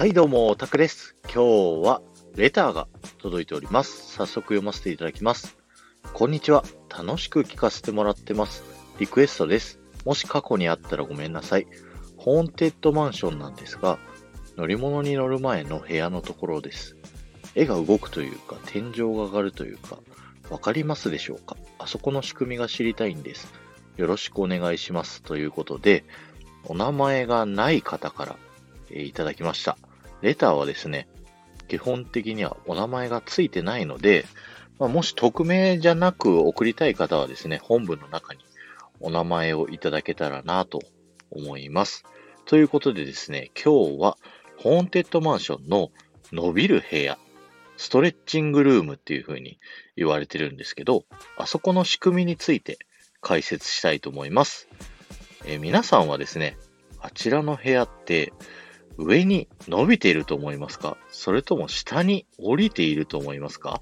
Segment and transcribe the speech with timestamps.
[0.00, 1.14] はい、どうも、タクです。
[1.24, 2.00] 今日は
[2.34, 4.14] レターが届いております。
[4.14, 5.58] 早速読ませていただきます。
[6.14, 6.64] こんにちは。
[6.88, 8.64] 楽しく聞かせてもらってます。
[8.98, 9.78] リクエストです。
[10.06, 11.66] もし過去にあったらごめんなさい。
[12.16, 13.98] ホーンテッドマンションなんですが、
[14.56, 16.96] 乗り物に乗る前の部屋のところです。
[17.54, 19.98] 絵が動くというか、天井が上がるというか、
[20.48, 21.58] わかりますでしょうか？
[21.78, 23.52] あそこの仕組みが知りたいんです。
[23.98, 25.20] よろしくお願いします。
[25.20, 26.06] ということで、
[26.64, 28.38] お名前がない方から、
[28.90, 29.76] えいただきました。
[30.22, 31.08] レターはですね、
[31.68, 34.26] 基本的にはお名前がついてないので、
[34.78, 38.40] まあ、もし匿名じゃなく送りたい方はですね、本文の中に
[39.00, 40.80] お名前をいただけたらなと
[41.30, 42.04] 思います。
[42.46, 44.16] ということでですね、今日は
[44.56, 45.90] ホーンテッドマンションの
[46.32, 47.18] 伸びる部屋、
[47.76, 49.58] ストレッチングルームっていう風に
[49.96, 51.04] 言われてるんですけど、
[51.36, 52.78] あそこの仕組みについて
[53.20, 54.68] 解説したいと思います。
[55.46, 56.58] え皆さんはですね、
[57.00, 58.32] あちらの部屋って
[59.02, 60.96] 上に伸びていると思いますか？
[61.10, 63.80] それとも下に降りていると思いますか、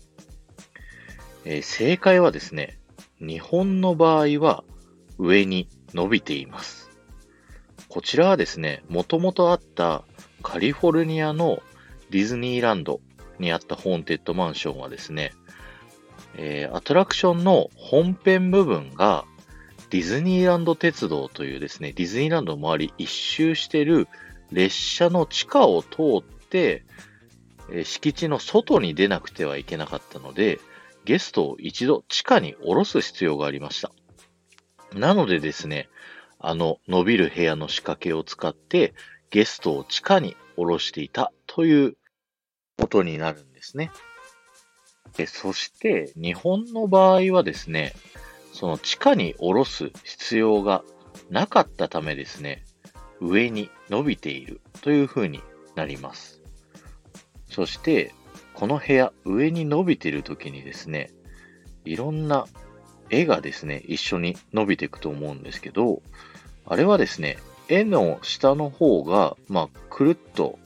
[1.44, 2.78] えー正解はですね、
[3.20, 4.62] 日本の場合は
[5.19, 6.89] 上に伸びています。
[7.89, 10.05] こちらはですね、もともとあった
[10.42, 11.62] カリフォルニアの
[12.11, 13.00] ディズニーランド
[13.39, 15.33] にあったホーンテッドマンションはですね、
[16.36, 19.24] えーアトラクションの本編部分が
[19.91, 24.06] ディズニーランド鉄道というですね、ディズニーランドの周り一周してる
[24.53, 26.85] 列車の地下を通って、
[27.71, 30.59] え敷地の外に出なくてはいけなかったので、
[31.05, 33.93] ゲストを一度地下に降ろす必要がありました。
[34.95, 35.89] なのでですね、
[36.39, 38.95] あの伸びる部屋の仕掛けを使って
[39.31, 41.97] ゲストを地下に降ろしていたという
[42.79, 43.91] ことになるんですね。
[45.17, 47.93] でそして日本の場合はですね、
[48.53, 50.85] その地下に降ろす必要が
[51.31, 52.65] なかったためですね、
[53.20, 55.41] 上に伸びているという風に
[55.74, 56.41] なります。
[57.50, 58.14] そして、
[58.55, 61.11] この部屋、上に伸びている時にですね、
[61.84, 62.46] いろんな
[63.11, 66.02] 絵がですね、一緒に伸びていくと思うんですけど、
[66.67, 70.58] あれはですね、絵の下の方が、まあ、くるっと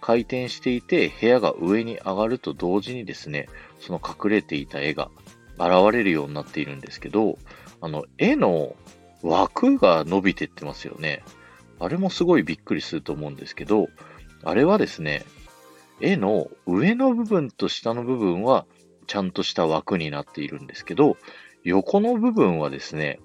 [0.00, 3.48] 回転していて、部屋が上に上がると同時にですね、
[3.80, 5.10] その隠れていた絵が
[5.58, 7.38] 現れるようになっているんですけど、
[7.80, 8.74] あの、絵の
[9.22, 11.22] 枠が伸びてってますよね。
[11.80, 13.88] あれもすごいびっくりすると思うんですけど、
[14.44, 15.24] あれはですね、
[16.00, 18.66] 絵の上の部分と下の部分は
[19.06, 21.16] ちゃんとした枠になっているんですけど、
[21.64, 23.18] 横の部分はですね、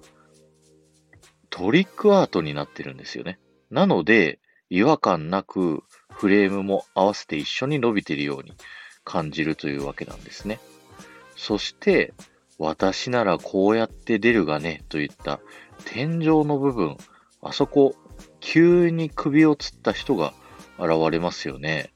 [1.50, 3.38] トリックアートになってるんですよね。
[3.70, 8.54] なので、違和感なくフレームも合わせて一緒に伸びているように
[9.04, 10.58] 感じるというわけなんですね。
[11.36, 12.14] そして、
[12.58, 15.40] 私ならこうやって出るがね、といった
[15.84, 16.96] 天井の部分、
[17.42, 17.94] あそこ、
[18.48, 20.32] 急に首をつった人が
[20.78, 21.92] 現れますよね。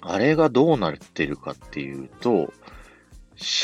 [0.00, 2.50] あれがどうなってるかっていうと、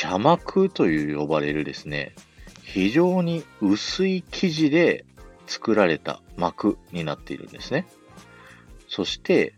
[0.03, 2.15] 斜膜という呼ばれるですね、
[2.63, 5.07] 非常に薄い生地で
[5.47, 7.87] 作られた膜になっているんですね。
[8.87, 9.55] そして、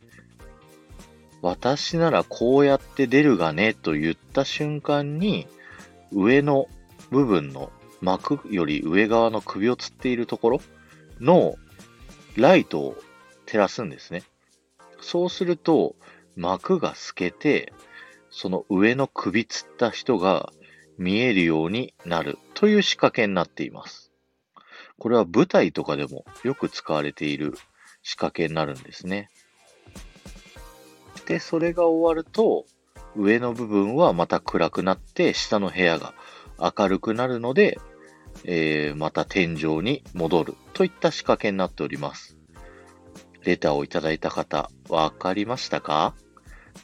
[1.42, 5.48] 私ならこうやって出るがねと言った瞬間に、
[6.12, 6.68] 上の
[7.10, 10.60] 部分の膜より上側の首をつっているところ
[11.20, 11.56] の
[12.36, 12.96] ライトを
[13.46, 14.22] 照らすんですね。
[15.00, 15.96] そうすると、
[16.36, 17.72] 膜が透けて、
[18.30, 20.52] その上の首つった人が
[20.98, 24.12] 見えるようになるという仕掛けになっています。
[24.98, 27.54] これは舞台とかでもよく使われている
[28.02, 29.30] 仕掛けになるんですね。
[31.26, 32.66] で、それが終わると、
[33.16, 36.14] 上の部分はまた暗くなって、下の部屋が
[36.58, 37.78] 明るくなるので、
[38.44, 42.36] えーまた天井に戻るといった仕掛けになっております。
[43.42, 46.14] レターをいただいた方、わかりましたか？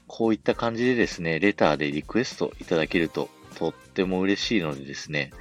[0.06, 5.32] こういった感じでですね、レターでリクエストいただけるととっても嬉しいのでですね、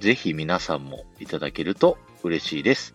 [0.00, 2.94] ぜひ皆さんもいただけると嬉しいです。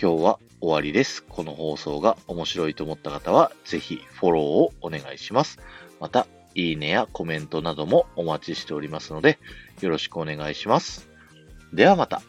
[0.00, 1.22] 今日は終わりです。
[1.22, 5.58] この放送が面白いと思った方は、ぜひフォローをお願いします。
[6.00, 9.38] また、いいねやコメントなどもお待ちしておりますので、
[9.80, 11.08] よろしくお願いします。
[11.72, 12.22] ではまた。